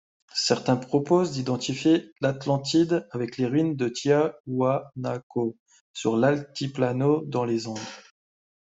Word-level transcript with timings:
Certains 0.33 0.77
proposent 0.77 1.33
d'identifier 1.33 2.11
l'Atlantide 2.21 3.07
avec 3.11 3.37
les 3.37 3.45
ruines 3.45 3.75
de 3.75 3.87
Tiahuanaco, 3.87 5.57
sur 5.93 6.17
l'Altiplano 6.17 7.23
dans 7.27 7.45
les 7.45 7.67
Andes. 7.67 7.77